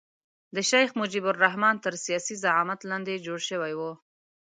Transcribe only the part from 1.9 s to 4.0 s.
سیاسي زعامت لاندې جوړ شوی وو.